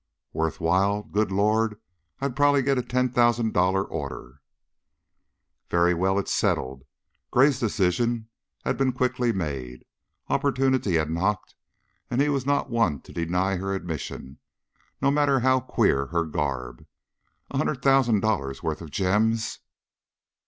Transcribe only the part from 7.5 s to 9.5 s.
decision had been quickly